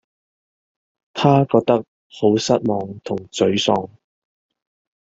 [1.13, 3.91] 她覺得好失望同沮喪